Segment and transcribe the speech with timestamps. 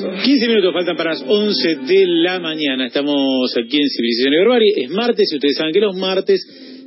[0.00, 2.86] 15 minutos faltan para las 11 de la mañana.
[2.86, 4.72] Estamos aquí en Civilización y Barbarie.
[4.76, 6.40] Es martes y ustedes saben que los martes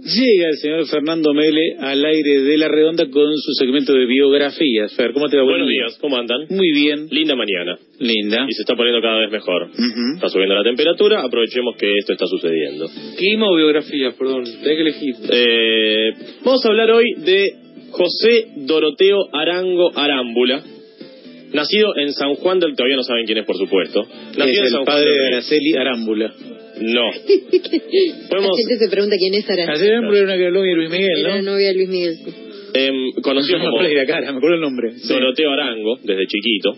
[0.04, 4.94] llega el señor Fernando Mele al aire de la redonda con su segmento de biografías.
[4.96, 5.44] Fer, ¿cómo te va?
[5.44, 6.48] Buenos días, ¿cómo andan?
[6.50, 7.08] Muy bien.
[7.10, 7.78] Linda mañana.
[8.00, 8.46] Linda.
[8.50, 9.70] Y se está poniendo cada vez mejor.
[10.16, 12.88] Está subiendo la temperatura, aprovechemos que esto está sucediendo.
[13.18, 15.16] Clima o biografía, perdón, tenés que elegir.
[15.32, 20.64] Eh, vamos a hablar hoy de José Doroteo Arango Arámbula,
[21.54, 22.76] nacido en San Juan del...
[22.76, 24.04] Todavía no saben quién es, por supuesto.
[24.38, 25.36] Nacido Es en el San Juan padre del de Río.
[25.38, 26.34] Araceli Arámbula.
[26.82, 27.12] No.
[27.14, 28.58] La Podemos...
[28.58, 29.64] gente se pregunta quién es Sara.
[29.64, 31.52] Araceli Arámbula era una que habló de Luis Miguel, Era ¿no?
[31.54, 32.16] novia de Luis Miguel.
[32.74, 34.92] em, conocido como la cara, me acuerdo el nombre.
[34.98, 35.14] Sí.
[35.14, 36.76] Doroteo Arango, desde chiquito,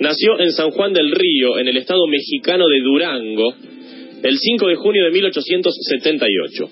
[0.00, 3.54] nació en San Juan del Río, en el estado mexicano de Durango,
[4.22, 6.68] el 5 de junio de 1878.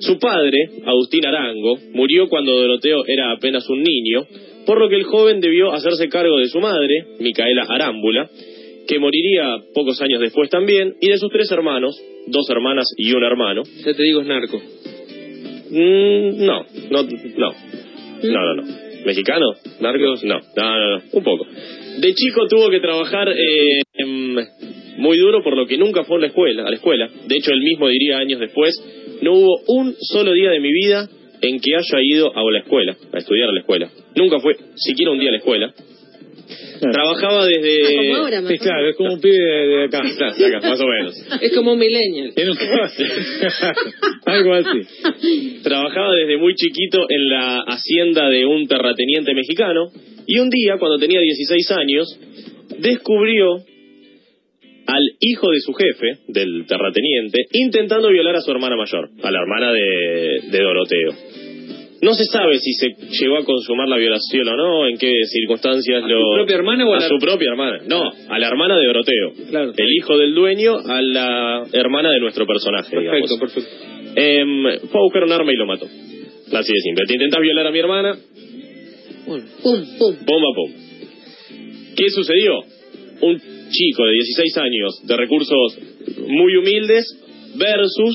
[0.00, 4.26] Su padre, Agustín Arango, murió cuando Doroteo era apenas un niño,
[4.68, 8.28] por lo que el joven debió hacerse cargo de su madre, Micaela Arámbula,
[8.86, 13.24] que moriría pocos años después también, y de sus tres hermanos, dos hermanas y un
[13.24, 13.62] hermano.
[13.82, 14.58] Ya te digo, es narco.
[15.70, 17.52] Mm, no, no, no.
[18.24, 18.62] No, no, no.
[19.06, 19.54] ¿Mexicano?
[19.80, 20.22] ¿Narcos?
[20.24, 21.02] No, no, no, no.
[21.12, 21.46] Un poco.
[22.00, 24.36] De chico tuvo que trabajar eh, em,
[24.98, 27.08] muy duro por lo que nunca fue a la escuela, a la escuela.
[27.26, 28.74] De hecho, él mismo diría años después,
[29.22, 31.08] no hubo un solo día de mi vida
[31.42, 33.90] en que haya ido a la escuela, a estudiar a la escuela.
[34.16, 35.74] Nunca fue siquiera un día a la escuela.
[36.80, 37.82] Trabajaba desde...
[37.84, 38.90] Ah, como ahora, más Sí, o claro, menos.
[38.90, 40.00] es como un pibe de, de acá.
[40.16, 41.14] Claro, de acá, más o menos.
[41.42, 42.32] Es como un millennial.
[44.24, 45.60] Algo así.
[45.62, 49.90] Trabajaba desde muy chiquito en la hacienda de un terrateniente mexicano
[50.26, 52.20] y un día, cuando tenía 16 años,
[52.78, 53.56] descubrió
[54.86, 59.38] al hijo de su jefe, del terrateniente, intentando violar a su hermana mayor, a la
[59.40, 61.12] hermana de, de Doroteo.
[62.00, 66.02] No se sabe si se llegó a consumar la violación o no, en qué circunstancias
[66.04, 66.20] ¿A lo...
[66.30, 67.78] su propia hermana o a la- su propia hermana?
[67.88, 69.32] No, a la hermana de Doroteo.
[69.50, 69.72] Claro.
[69.76, 73.28] El hijo del dueño a la hermana de nuestro personaje, digamos.
[73.38, 74.12] Perfecto, perfecto.
[74.14, 75.86] Em, fue a buscar un arma y lo mató.
[75.86, 77.04] Así de simple.
[77.06, 78.16] Te intentas violar a mi hermana,
[79.26, 80.14] Bueno, Pum, pum.
[80.24, 80.72] bomba, pum.
[81.96, 82.60] ¿Qué sucedió?
[83.20, 83.38] Un
[83.70, 85.78] chico de 16 años de recursos
[86.28, 87.04] muy humildes
[87.56, 88.14] versus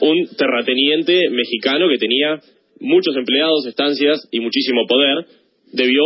[0.00, 2.40] un terrateniente mexicano que tenía
[2.80, 5.26] muchos empleados, estancias y muchísimo poder,
[5.72, 6.02] debió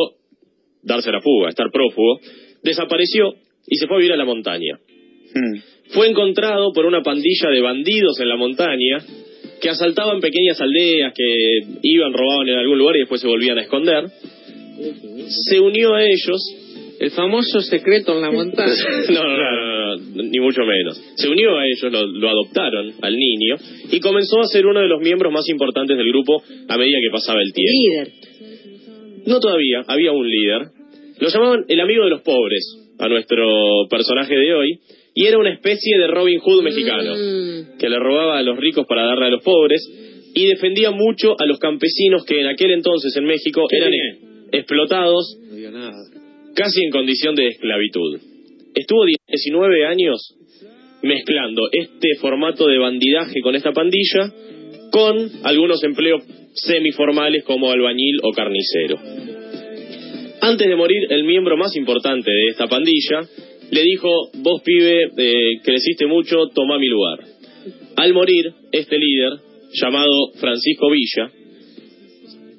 [0.82, 2.20] darse la fuga, estar prófugo,
[2.62, 3.34] desapareció
[3.66, 4.78] y se fue a vivir a la montaña.
[5.34, 5.58] Hmm.
[5.90, 9.04] Fue encontrado por una pandilla de bandidos en la montaña
[9.60, 13.62] que asaltaban pequeñas aldeas, que iban, robaban en algún lugar y después se volvían a
[13.62, 14.04] esconder.
[15.48, 16.60] Se unió a ellos.
[17.00, 18.72] el famoso secreto en la montaña.
[19.08, 19.63] No, no, no, no, no,
[20.14, 21.00] ni mucho menos.
[21.16, 23.56] Se unió a ellos, lo, lo adoptaron al niño
[23.90, 27.10] y comenzó a ser uno de los miembros más importantes del grupo a medida que
[27.10, 27.72] pasaba el tiempo.
[27.72, 28.12] Líder.
[29.26, 30.62] No todavía, había un líder.
[31.20, 34.78] Lo llamaban el amigo de los pobres a nuestro personaje de hoy
[35.14, 37.78] y era una especie de Robin Hood mexicano Mm.
[37.78, 39.80] que le robaba a los ricos para darle a los pobres
[40.34, 44.50] y defendía mucho a los campesinos que en aquel entonces en México ¿Qué eran tenía?
[44.52, 45.92] explotados No digo nada.
[46.54, 48.18] casi en condición de esclavitud.
[48.74, 50.34] Estuvo 19 años
[51.02, 54.32] mezclando este formato de bandidaje con esta pandilla
[54.90, 56.22] con algunos empleos
[56.54, 58.98] semiformales como albañil o carnicero.
[60.40, 63.22] Antes de morir, el miembro más importante de esta pandilla
[63.70, 67.20] le dijo, vos pibe, eh, creciste mucho, toma mi lugar.
[67.96, 69.32] Al morir, este líder,
[69.72, 71.30] llamado Francisco Villa,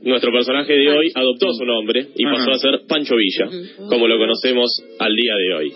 [0.01, 3.49] nuestro personaje de hoy adoptó su nombre y pasó a ser Pancho Villa,
[3.89, 5.73] como lo conocemos al día de hoy.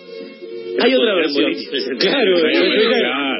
[0.81, 1.51] Hay otra versión.
[1.99, 2.35] Claro,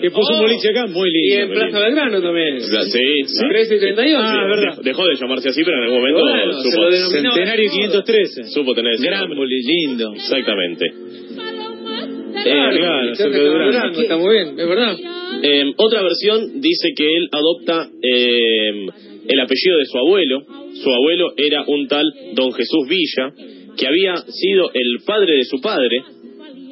[0.02, 1.44] que puso un boliche acá, muy Y lindo.
[1.44, 2.60] en Plaza Belgrano también.
[2.62, 3.40] Sí, sí.
[3.50, 4.18] 13 y 38.
[4.22, 4.78] Ah, verdad.
[4.84, 6.92] Dejó de llamarse así, pero en algún momento supo.
[7.12, 8.44] Centenario 513.
[8.54, 9.38] supo tener ese Gran nombre.
[9.40, 10.14] boli, lindo.
[10.14, 10.86] Exactamente.
[10.86, 14.96] Eh, Claro, claro, está muy bien, es verdad.
[15.44, 18.72] Eh, otra versión dice que él adopta eh,
[19.28, 20.44] el apellido de su abuelo.
[20.74, 23.34] Su abuelo era un tal don Jesús Villa,
[23.78, 26.02] que había sido el padre de su padre,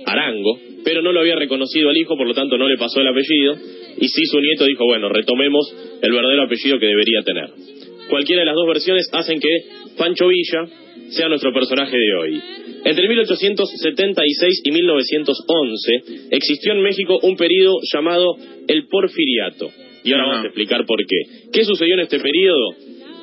[0.07, 3.07] Arango, pero no lo había reconocido al hijo, por lo tanto no le pasó el
[3.07, 3.55] apellido.
[3.99, 5.67] Y sí, su nieto dijo, bueno, retomemos
[6.01, 7.49] el verdadero apellido que debería tener.
[8.09, 9.49] Cualquiera de las dos versiones hacen que
[9.97, 10.65] Pancho Villa
[11.09, 12.41] sea nuestro personaje de hoy.
[12.85, 15.91] Entre 1876 y 1911
[16.31, 18.35] existió en México un periodo llamado
[18.67, 19.69] el Porfiriato.
[20.05, 20.31] Y ahora Ajá.
[20.31, 21.49] vamos a explicar por qué.
[21.51, 22.75] ¿Qué sucedió en este periodo?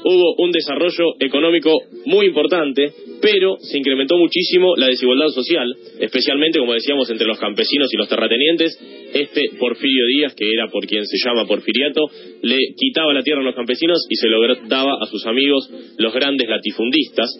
[0.04, 1.72] Hubo un desarrollo económico
[2.04, 2.92] muy importante,
[3.22, 8.08] pero se incrementó muchísimo la desigualdad social, especialmente, como decíamos, entre los campesinos y los
[8.08, 8.78] terratenientes.
[9.14, 12.02] Este Porfirio Díaz, que era por quien se llama Porfiriato,
[12.42, 16.12] le quitaba la tierra a los campesinos y se lo daba a sus amigos, los
[16.12, 17.30] grandes latifundistas.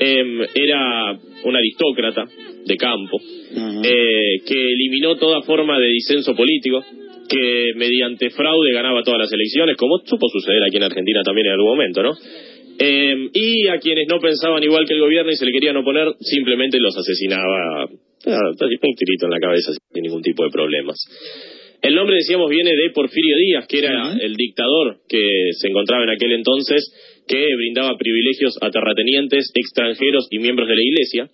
[0.00, 2.24] em, era un aristócrata
[2.64, 6.84] de campo eh, que eliminó toda forma de disenso político,
[7.28, 11.52] que mediante fraude ganaba todas las elecciones, como supo suceder aquí en Argentina también en
[11.52, 12.12] algún momento, ¿no?
[12.80, 16.14] Eh, y a quienes no pensaban igual que el gobierno y se le querían oponer,
[16.20, 17.88] simplemente los asesinaba ah,
[18.26, 20.96] un tirito en la cabeza sin ningún tipo de problemas.
[21.82, 25.20] El nombre, decíamos, viene de Porfirio Díaz, que era el dictador que
[25.52, 26.92] se encontraba en aquel entonces,
[27.26, 31.30] que brindaba privilegios a terratenientes, extranjeros y miembros de la iglesia.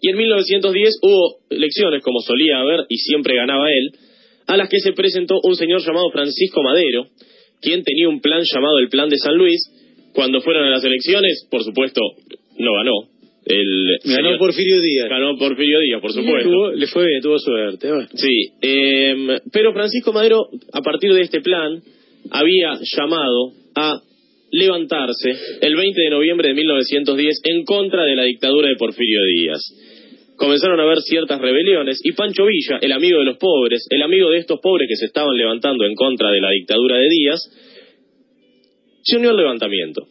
[0.00, 3.90] Y en 1910 hubo elecciones, como solía haber, y siempre ganaba él,
[4.46, 7.06] a las que se presentó un señor llamado Francisco Madero,
[7.60, 9.60] quien tenía un plan llamado el Plan de San Luis.
[10.14, 12.00] Cuando fueron a las elecciones, por supuesto,
[12.58, 13.08] no ganó.
[13.44, 15.08] El Ganó señor- Porfirio Díaz.
[15.08, 16.48] ganó Porfirio Díaz, por supuesto.
[16.50, 17.88] Tuvo- le fue bien, tuvo suerte.
[17.90, 18.08] bueno.
[18.14, 21.80] Sí, em, pero Francisco Madero, a partir de este plan,
[22.30, 24.00] había llamado a
[24.52, 25.30] levantarse
[25.60, 29.60] el 20 de noviembre de 1910 en contra de la dictadura de Porfirio Díaz.
[30.42, 34.28] Comenzaron a haber ciertas rebeliones y Pancho Villa, el amigo de los pobres, el amigo
[34.28, 37.40] de estos pobres que se estaban levantando en contra de la dictadura de Díaz,
[39.04, 40.02] se unió al levantamiento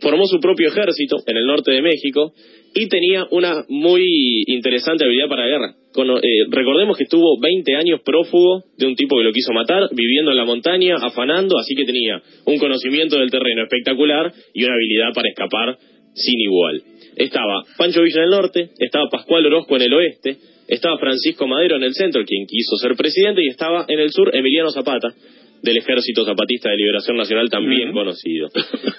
[0.00, 2.32] formó su propio ejército en el norte de México
[2.74, 4.04] y tenía una muy
[4.46, 5.74] interesante habilidad para la guerra.
[6.22, 10.30] Eh, recordemos que estuvo 20 años prófugo de un tipo que lo quiso matar, viviendo
[10.30, 15.14] en la montaña, afanando, así que tenía un conocimiento del terreno espectacular y una habilidad
[15.14, 15.78] para escapar
[16.14, 16.82] sin igual.
[17.16, 20.36] Estaba Pancho Villa en el norte, estaba Pascual Orozco en el oeste,
[20.68, 24.34] estaba Francisco Madero en el centro, quien quiso ser presidente, y estaba en el sur
[24.36, 25.14] Emiliano Zapata,
[25.62, 28.48] del Ejército Zapatista de Liberación Nacional, también conocido.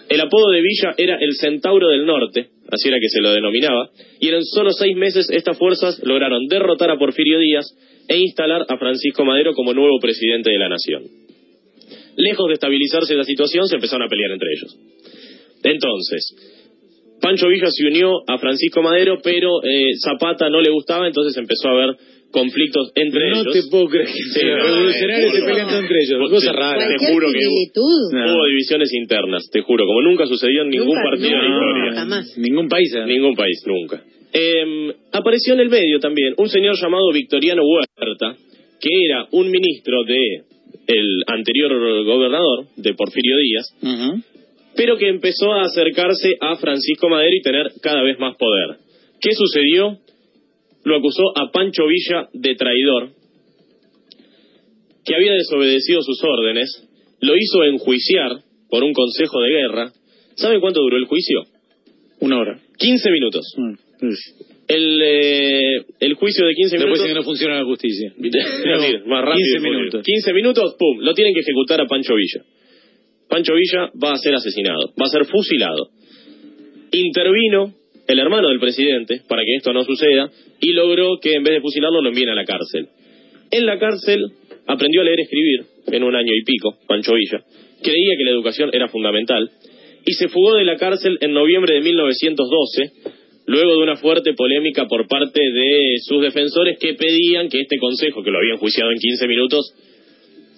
[0.09, 3.89] El apodo de Villa era el Centauro del Norte, así era que se lo denominaba,
[4.19, 7.65] y en solo seis meses estas fuerzas lograron derrotar a Porfirio Díaz
[8.07, 11.03] e instalar a Francisco Madero como nuevo presidente de la nación.
[12.15, 14.75] Lejos de estabilizarse la situación, se empezaron a pelear entre ellos.
[15.63, 16.56] Entonces,
[17.21, 21.69] Pancho Villa se unió a Francisco Madero, pero eh, Zapata no le gustaba, entonces empezó
[21.69, 21.95] a haber
[22.31, 23.53] conflictos entre No ellos.
[23.53, 25.45] te puedo creer que Sí, los no, revolucionarios se no.
[25.45, 26.19] pelean entre ellos.
[26.19, 26.87] Vos Cosa te- rara.
[26.87, 28.01] te juro que- similitud.
[28.13, 28.33] No.
[28.35, 31.55] Hubo divisiones internas, te juro, como nunca sucedió en ningún Nunca, partido de la no,
[31.55, 31.99] historia.
[32.01, 32.37] jamás.
[32.37, 32.93] Ningún país.
[32.95, 33.05] ¿eh?
[33.05, 34.03] Ningún país, nunca.
[34.33, 38.35] Eh, apareció en el medio también un señor llamado Victoriano Huerta,
[38.79, 40.43] que era un ministro de
[40.87, 44.21] el anterior gobernador, de Porfirio Díaz, Ujú.
[44.77, 48.77] Pero que empezó a acercarse a Francisco Madero y tener cada vez más poder.
[49.19, 49.97] ¿Qué sucedió?
[50.83, 53.09] Lo acusó a Pancho Villa de traidor,
[55.03, 56.88] que había desobedecido sus órdenes,
[57.19, 58.31] lo hizo enjuiciar
[58.69, 59.91] por un consejo de guerra.
[60.35, 61.44] ¿Saben cuánto duró el juicio?
[62.19, 62.59] Una hora.
[62.77, 63.53] 15 minutos.
[63.57, 63.74] Mm.
[64.68, 67.07] El, eh, el juicio de 15 Después dicen minutos...
[67.07, 68.13] que no funciona la justicia.
[68.18, 69.77] Es decir, más rápido 15 imposible.
[69.79, 70.03] minutos.
[70.06, 72.44] 15 minutos, pum, lo tienen que ejecutar a Pancho Villa.
[73.29, 75.89] Pancho Villa va a ser asesinado, va a ser fusilado.
[76.91, 77.74] Intervino
[78.07, 80.29] el hermano del presidente para que esto no suceda
[80.62, 82.88] y logró que en vez de fusilarlo lo envíen a la cárcel.
[83.51, 84.31] En la cárcel
[84.65, 87.44] aprendió a leer y escribir en un año y pico, Pancho Villa.
[87.81, 89.50] Creía que la educación era fundamental
[90.06, 92.91] y se fugó de la cárcel en noviembre de 1912
[93.47, 98.21] luego de una fuerte polémica por parte de sus defensores que pedían que este consejo,
[98.21, 99.74] que lo habían juiciado en 15 minutos,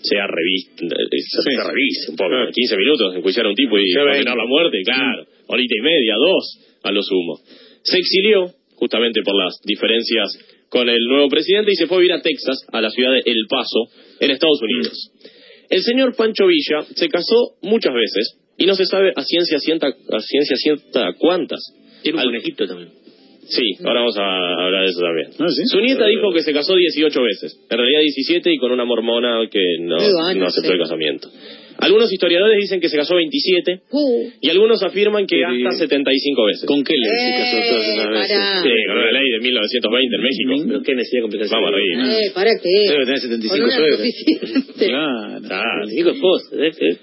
[0.01, 2.36] sea revisto, se, se revise un poco.
[2.48, 6.13] En 15 minutos enjuiciar a un tipo y condenar a muerte, claro, horita y media,
[6.18, 7.40] dos, a lo sumo.
[7.84, 10.30] Se exilió, justamente por las diferencias
[10.69, 13.21] con el nuevo presidente, y se fue a vivir a Texas, a la ciudad de
[13.26, 13.88] El Paso,
[14.19, 15.12] en Estados Unidos.
[15.69, 19.88] El señor Pancho Villa se casó muchas veces, y no se sabe a ciencia cierta,
[19.88, 21.59] a ciencia cierta cuántas.
[22.04, 22.90] Tiene un Al- conejito también.
[23.49, 25.27] Sí, ahora vamos a hablar de eso también.
[25.39, 25.61] Ah, ¿sí?
[25.65, 29.41] Su nieta dijo que se casó 18 veces, en realidad 17 y con una mormona
[29.51, 29.97] que no,
[30.35, 30.73] no aceptó sí.
[30.73, 31.29] el casamiento.
[31.81, 36.65] Algunos historiadores dicen que se casó 27 Uh, y algunos afirman que hasta 75 veces.
[36.65, 38.37] ¿Con qué ley se casó todas esas veces?
[38.63, 40.68] Sí, con una ley de 1920 en México.
[40.68, 41.61] Pero qué necesidad de complicación.
[41.61, 42.25] Vamos a reír.
[42.27, 42.91] eh, ¿para qué?
[42.91, 44.75] Debe tener Con 75 una suegras.
[44.77, 45.47] Claro.
[45.51, 46.53] Ah, Cinco esposas.
[46.53, 46.97] ¿eh?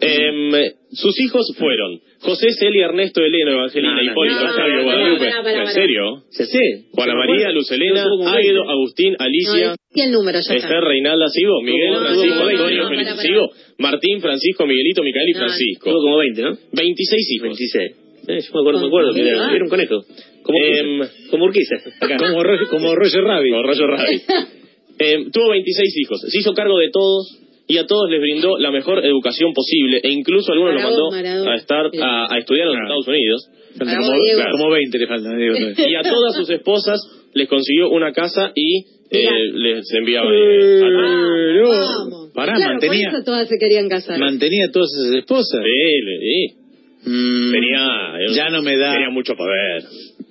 [0.00, 5.28] Em, sus hijos fueron José, Celia, Ernesto, Elena, Evangelina, No, no, Hipólito, no, Guadalupe.
[5.60, 6.02] ¿En serio?
[6.38, 6.84] Ya sé.
[6.92, 7.50] Juana María.
[7.50, 8.72] Luz Elena, Tuvo como Águedo, 20.
[8.72, 10.56] Agustín, Alicia, decía el número, ya está.
[10.56, 13.48] Esther, Reinalda, sigo, Miguel, Francisco, Antonio, Felipe, sigo,
[13.78, 15.90] Martín, Francisco, Miguelito, Micael y Francisco.
[15.90, 16.58] Tuvo como 20, ¿no?
[16.72, 17.44] 26 hijos.
[17.58, 17.90] 26.
[18.28, 19.12] Eh, yo me acuerdo, me acuerdo.
[19.14, 19.54] que Era, Ah.
[19.54, 20.04] era un conejo.
[20.42, 21.00] Como, Em,
[21.30, 21.76] como Urquiza.
[22.00, 22.16] Acá.
[22.18, 23.50] Como, Roger, como Roger Rabbit.
[23.52, 24.22] Como Rayo Rabbit.
[25.02, 26.20] Eh, tuvo 26 hijos.
[26.28, 27.38] Se hizo cargo de todos
[27.70, 31.10] y a todos les brindó la mejor educación posible e incluso a algunos los mandó
[31.10, 31.52] Maradona.
[31.52, 32.84] a estar a, a estudiar en los Ah.
[32.84, 33.48] Estados Unidos.
[33.78, 35.38] Como, claro, como 20 le faltan.
[35.38, 35.54] Diego.
[35.88, 37.00] Y a todas sus esposas
[37.34, 40.86] les consiguió una casa y eh, les enviaba dinero.
[40.86, 41.10] A todas.
[41.52, 42.30] Pero, Vamos.
[42.34, 44.18] pará, claro, mantenía, por eso todas se querían casar.
[44.18, 45.62] mantenía a todas esas esposas.
[45.64, 46.56] Sí, sí.
[47.02, 47.86] Mm, Tenía,
[48.20, 49.82] eh, ya no me da, tenía mucho poder.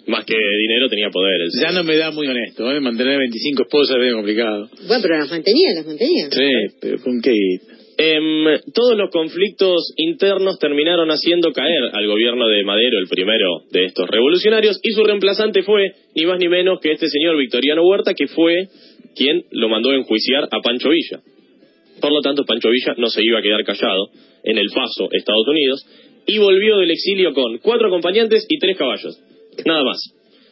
[0.09, 1.39] Más que dinero, tenía poder.
[1.39, 2.79] el ya no me da muy honesto, ¿eh?
[2.79, 4.67] Mantener 25 esposas es bien complicado.
[4.87, 6.29] Bueno, pero las mantenía, las mantenía.
[6.31, 7.73] Sí, pero con qué guita.
[7.95, 13.85] Em, todos los conflictos internos terminaron haciendo caer al gobierno de Madero, el primero de
[13.85, 18.15] estos revolucionarios, y su reemplazante fue ni más ni menos que este señor Victoriano Huerta,
[18.15, 18.67] que fue
[19.15, 21.21] quien lo mandó a enjuiciar a Pancho Villa.
[22.01, 24.09] Por lo tanto, Pancho Villa no se iba a quedar callado
[24.43, 25.85] en el paso Estados Unidos
[26.25, 29.21] y volvió del exilio con cuatro acompañantes y tres caballos.
[29.65, 29.97] Nada más.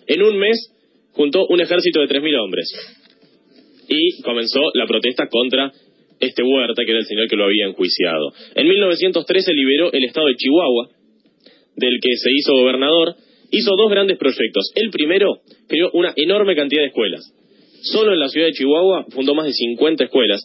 [0.08, 0.74] En un mes
[1.12, 2.70] juntó un ejército de 3.000 hombres
[3.88, 5.72] y comenzó la protesta contra
[6.20, 8.34] este Huerta, que era el señor que lo había enjuiciado.
[8.56, 10.90] En 1913 liberó el estado de Chihuahua,
[11.76, 13.16] del que se hizo gobernador,
[13.52, 14.72] hizo dos grandes proyectos.
[14.76, 17.22] El primero creó una enorme cantidad de escuelas.
[17.82, 20.42] Solo en la ciudad de Chihuahua fundó más de 50 escuelas.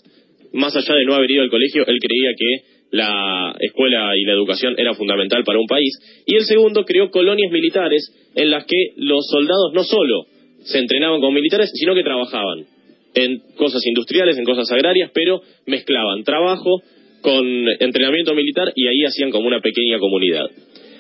[0.53, 4.35] Más allá de no haber ido al colegio, él creía que la escuela y la
[4.35, 5.99] educación era fundamental para un país.
[6.27, 10.27] Y el segundo creó colonias militares en las que los soldados no solo
[10.61, 12.67] se entrenaban como militares, sino que trabajaban
[13.15, 16.83] en cosas industriales, en cosas agrarias, pero mezclaban trabajo
[17.23, 17.45] con
[17.81, 20.47] entrenamiento militar y ahí hacían como una pequeña comunidad.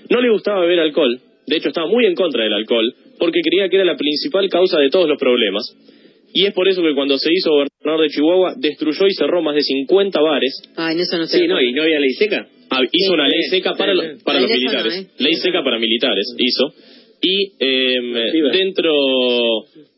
[0.09, 3.69] No le gustaba beber alcohol, de hecho estaba muy en contra del alcohol, porque creía
[3.69, 5.65] que era la principal causa de todos los problemas.
[6.35, 9.55] Y es por eso que cuando se hizo gobernador de Chihuahua, destruyó y cerró más
[9.55, 10.63] de 50 bares.
[10.77, 11.39] Ay, en eso no sé.
[11.41, 12.47] Sí, no, y no había ley seca.
[12.71, 14.95] Ah, Hizo una ley seca para, lo- para los no, militares.
[14.95, 15.07] ¿eh?
[15.19, 16.73] Ley seca para militares hizo.
[17.21, 18.01] Y eh,
[18.53, 18.93] dentro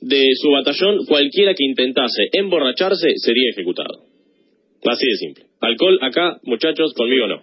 [0.01, 4.05] de su batallón, cualquiera que intentase emborracharse sería ejecutado.
[4.85, 5.45] Así de simple.
[5.61, 7.43] Alcohol acá, muchachos, conmigo no.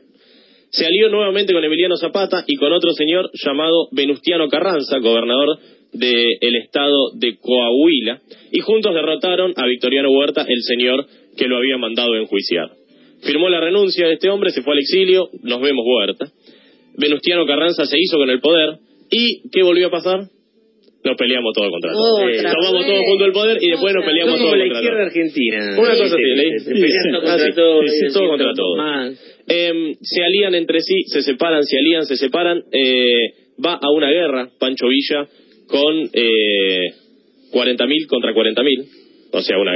[0.69, 5.57] Se alió nuevamente con Emiliano Zapata y con otro señor llamado Venustiano Carranza, gobernador
[5.93, 8.21] del estado de Coahuila,
[8.51, 11.05] y juntos derrotaron a Victoriano Huerta, el señor
[11.38, 12.69] que lo había mandado a enjuiciar.
[13.24, 16.25] Firmó la renuncia de este hombre, se fue al exilio, nos vemos Huerta.
[16.98, 18.77] Venustiano Carranza se hizo con el poder,
[19.10, 20.19] y ¿qué volvió a pasar?
[21.03, 22.88] Nos peleamos todos contra Eh, Tomamos vez.
[22.93, 25.07] todos juntos el poder y después nos peleamos Como todos la contra izquierda todos.
[25.07, 25.57] argentina.
[25.79, 26.24] Una cosa Sí,
[26.67, 28.77] así, contra todo contra todos.
[28.77, 29.36] más.
[29.48, 32.62] Eh, se alían entre sí, se separan, se alían, se separan.
[32.71, 33.33] eh,
[33.65, 35.27] va a una guerra, Pancho Villa,
[35.71, 36.91] con eh,
[37.53, 38.85] 40.000 contra 40.000.
[39.33, 39.71] O sea, una,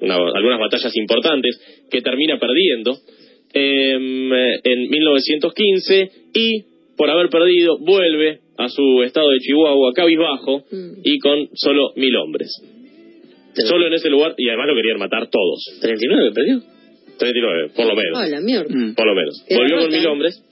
[0.00, 1.58] una- algunas batallas importantes
[1.90, 2.96] que termina perdiendo
[3.54, 3.92] eh,
[4.64, 6.62] en 1915 y
[6.96, 11.00] por haber perdido vuelve a su estado de Chihuahua, cabizbajo, Mm.
[11.04, 12.50] y con solo mil hombres.
[13.54, 15.78] Solo en ese lugar, y además lo querían matar todos.
[15.80, 16.60] 39 perdió.
[17.18, 18.12] 39, por lo menos.
[18.18, 18.68] Ah, la mierda.
[18.68, 18.94] Mm.
[18.94, 19.44] Por lo menos.
[19.50, 20.42] Volvió con mil hombres.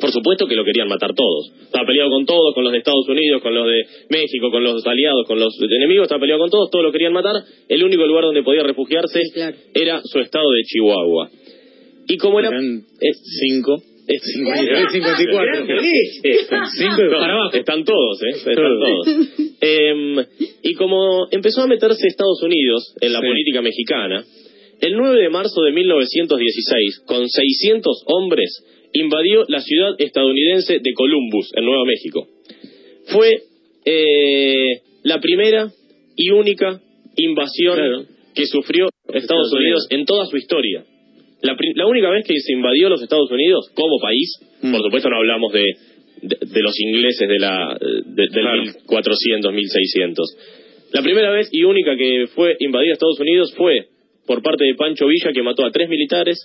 [0.00, 1.52] Por supuesto que lo querían matar todos.
[1.62, 4.86] Estaba peleado con todos, con los de Estados Unidos, con los de México, con los
[4.86, 7.34] aliados, con los enemigos, estaba peleado con todos, todos lo querían matar.
[7.68, 9.56] El único lugar donde podía refugiarse Sí, claro.
[9.74, 11.30] era su estado de Chihuahua.
[12.08, 12.48] Y como era...
[12.48, 12.82] Eran
[13.48, 13.76] cinco.
[14.06, 14.22] es-
[14.92, 15.66] 54.
[16.78, 17.56] Cinco No, para abajo.
[17.56, 18.36] Están todos, ¿eh?
[18.36, 19.06] Están Todos.
[19.60, 20.16] Em,
[20.62, 23.26] y como empezó a meterse Estados Unidos en la Sí.
[23.26, 24.22] política mexicana,
[24.80, 28.62] el 9 de marzo de 1916, con 600 hombres,
[28.98, 32.26] invadió la ciudad estadounidense de Columbus, en Nueva México.
[33.06, 33.42] Fue
[33.84, 35.70] eh, la primera
[36.16, 36.80] y única
[37.16, 38.04] invasión Claro.
[38.34, 39.86] que sufrió Estados Estados Unidos Unidos.
[39.90, 40.84] en toda su historia.
[41.42, 44.72] La, única vez que se invadió los Estados Unidos como país, Mm.
[44.72, 45.62] por supuesto no hablamos de,
[46.22, 48.62] de, de los ingleses de la, de- del Claro.
[48.62, 50.36] 1400, 1600.
[50.92, 53.86] La primera vez y única que fue invadida Estados Unidos fue
[54.26, 56.38] por parte de Pancho Villa, que mató a tres militares,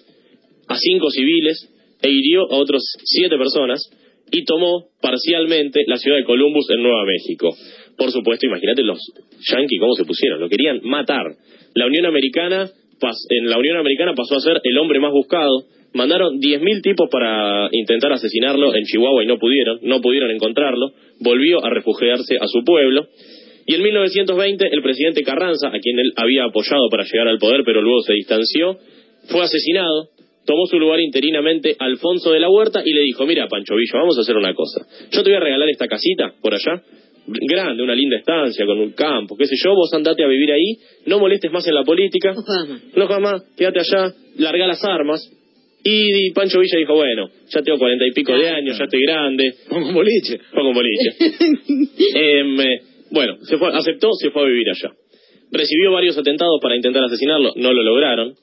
[0.67, 1.67] a cinco civiles
[2.01, 3.89] e hirió a otros siete personas
[4.31, 7.53] y tomó parcialmente la ciudad de Columbus en Nueva México.
[7.97, 8.99] Por supuesto, imagínate los
[9.49, 11.25] yanquis cómo se pusieron, lo querían matar.
[11.75, 12.69] La Unión Americana,
[13.29, 15.65] en la Unión Americana pasó a ser el hombre más buscado.
[15.93, 20.93] Mandaron 10.000 tipos para intentar asesinarlo en Chihuahua y no pudieron, no pudieron encontrarlo.
[21.19, 23.07] Volvió a refugiarse a su pueblo.
[23.65, 27.63] Y en 1920 el presidente Carranza, a quien él había apoyado para llegar al poder,
[27.65, 28.77] pero luego se distanció,
[29.27, 30.09] fue asesinado.
[30.45, 34.17] Tomó su lugar interinamente Alfonso de la Huerta y le dijo, mira Pancho Villa, vamos
[34.17, 34.85] a hacer una cosa.
[35.11, 36.81] Yo te voy a regalar esta casita por allá,
[37.27, 40.77] grande, una linda estancia, con un campo, qué sé yo, vos andate a vivir ahí,
[41.05, 42.33] no molestes más en la política,
[42.95, 45.29] No jamás, quédate allá, larga las armas.
[45.83, 49.53] Y Pancho Villa dijo, bueno, ya tengo cuarenta y pico de años, ya estoy grande,
[49.67, 50.39] Pongo un boliche.
[50.53, 51.15] Con boliche.
[52.13, 54.93] Em, eh, bueno, se fue, aceptó, se fue a vivir allá.
[55.51, 58.35] Recibió varios atentados para intentar asesinarlo, no lo lograron.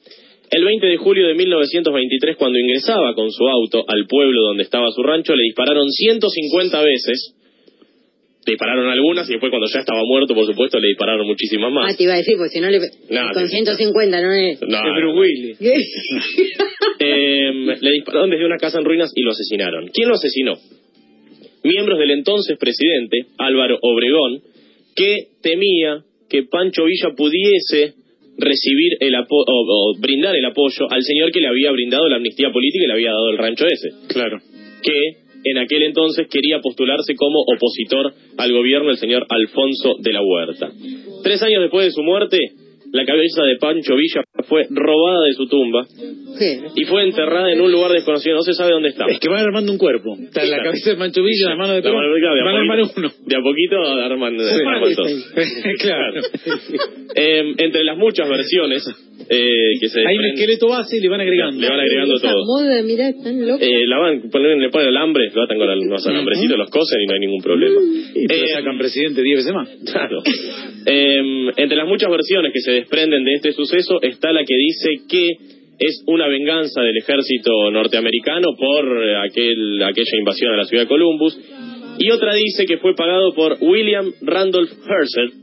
[0.50, 4.90] El 20 de julio de 1923, cuando ingresaba con su auto al pueblo donde estaba
[4.90, 7.34] su rancho, le dispararon 150 veces
[8.46, 11.74] Le dispararon algunas y después cuando ya estaba muerto, por supuesto, le dispararon muchísimas Ah,
[11.74, 11.96] más.
[11.98, 12.78] te iba a decir, porque si no le...
[12.78, 14.32] No, con te- 150, ¿no?
[14.32, 14.60] es?
[14.62, 14.78] No,
[15.20, 15.58] Willis.
[15.58, 15.74] ¿Qué?
[17.00, 19.88] Eh, le dispararon desde una casa en ruinas y lo asesinaron.
[19.94, 20.54] ¿Quién lo asesinó?
[21.62, 24.40] Miembros del entonces presidente, Álvaro Obregón,
[24.96, 27.94] que temía que Pancho Villa pudiese
[28.38, 32.16] recibir el apo- o, o brindar el apoyo al señor que le había brindado la
[32.16, 33.90] amnistía política y le había dado el rancho ese.
[34.08, 34.38] Claro.
[34.82, 40.20] que en aquel entonces quería postularse como opositor al gobierno el señor Alfonso de la
[40.22, 40.70] Huerta.
[41.22, 42.38] Tres años después de su muerte,
[42.92, 45.84] la cabeza de Pancho Villa fue robada de su tumba
[46.76, 49.04] Y fue enterrada en un lugar desconocido, no se sabe dónde está.
[49.08, 50.14] Es que van armando un cuerpo.
[50.20, 50.62] Está la Claro.
[50.64, 52.14] cabeza de Mancho Villa, la mano de La mano Perón.
[52.14, 53.08] de- de a Van a armar poquito- uno.
[53.26, 54.60] De a poquito arman, Sí.
[54.66, 55.06] arman todo.
[55.80, 56.20] claro.
[57.14, 58.84] Eh, entre las muchas versiones
[59.30, 61.60] eh, que se Hay un desprenden- esqueleto base y le van agregando.
[61.60, 62.44] Le van agregando Esa todo.
[62.46, 63.58] moda, mirá, tan loco.
[63.62, 67.06] Eh, la van, ponen, le ponen alambre, lo atan con unos alambrecitos, los cosen y
[67.06, 67.80] no hay ningún problema.
[68.14, 69.68] Y Eh, sacan presidente 10 veces más.
[69.90, 70.22] Claro.
[70.86, 71.20] Eh,
[71.56, 75.57] entre las muchas versiones que se desprenden de este suceso está la que dice que
[75.78, 78.84] es una venganza del ejército norteamericano por
[79.26, 81.38] aquel, aquella invasión a la ciudad de Columbus.
[81.98, 85.34] Y otra dice que fue pagado por William Randolph Herseth,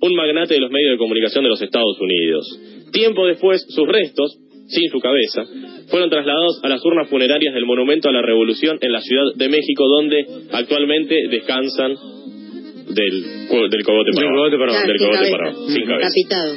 [0.00, 2.46] un magnate de los medios de comunicación de los Estados Unidos.
[2.92, 5.44] Tiempo después, sus restos, sin su cabeza,
[5.88, 9.48] fueron trasladados a las urnas funerarias del Monumento a la Revolución en la Ciudad de
[9.48, 11.92] México, donde actualmente descansan
[12.88, 14.86] del, cu- del cogote para Del cogote.
[14.86, 15.36] Del sin cabeza.
[15.86, 16.08] cabeza.
[16.08, 16.54] Capitado.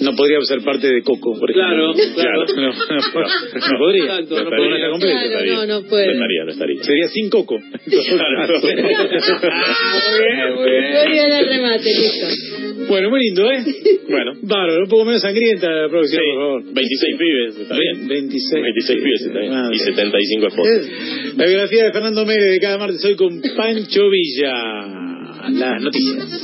[0.00, 1.92] No podría ser parte de Coco, por ejemplo.
[1.94, 2.44] Claro, claro.
[2.56, 4.04] No, no, no podría.
[4.04, 4.76] Exacto, no, no podría.
[4.76, 5.54] Claro, estaría.
[5.54, 6.06] no, no puede.
[6.06, 6.82] No estaría, no estaría.
[6.82, 7.58] Sería sin Coco.
[10.56, 12.26] Voy a dar remate, listo.
[12.88, 13.64] bueno, muy lindo, ¿eh?
[14.08, 16.62] bueno, Bárbaro, un poco menos sangrienta la próxima, sí, por favor.
[16.74, 18.08] 26 pibes, está bien.
[18.08, 18.62] 26.
[18.62, 19.52] 26 pibes está bien.
[19.52, 19.74] Madre.
[19.74, 20.88] Y 75 esposas.
[21.36, 24.52] La biografía de Fernando Mérez de cada martes hoy con Pancho Villa.
[25.50, 26.42] Las noticias.